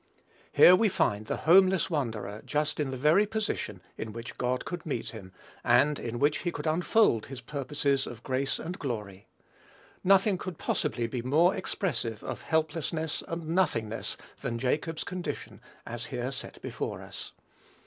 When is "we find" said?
0.75-1.27